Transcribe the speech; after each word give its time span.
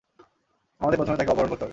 আমাদের 0.81 0.97
প্রথমে 0.97 1.17
তাকে 1.17 1.31
অপহরণ 1.31 1.49
করতে 1.49 1.63
হবে। 1.63 1.69